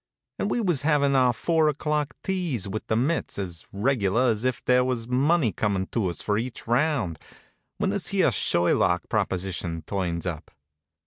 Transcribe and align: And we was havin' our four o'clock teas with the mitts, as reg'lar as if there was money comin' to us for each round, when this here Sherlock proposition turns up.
And 0.39 0.49
we 0.49 0.59
was 0.61 0.81
havin' 0.81 1.15
our 1.15 1.31
four 1.31 1.67
o'clock 1.69 2.15
teas 2.23 2.67
with 2.67 2.87
the 2.87 2.95
mitts, 2.95 3.37
as 3.37 3.67
reg'lar 3.71 4.31
as 4.31 4.43
if 4.43 4.65
there 4.65 4.83
was 4.83 5.07
money 5.07 5.51
comin' 5.51 5.85
to 5.91 6.09
us 6.09 6.23
for 6.23 6.39
each 6.39 6.65
round, 6.65 7.19
when 7.77 7.91
this 7.91 8.07
here 8.07 8.31
Sherlock 8.31 9.07
proposition 9.09 9.83
turns 9.83 10.25
up. 10.25 10.49